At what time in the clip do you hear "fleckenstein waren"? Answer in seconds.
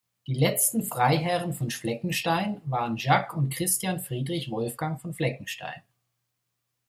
1.69-2.97